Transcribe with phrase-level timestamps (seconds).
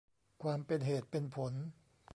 [0.43, 1.53] ความเป็นเหตุเป็นผล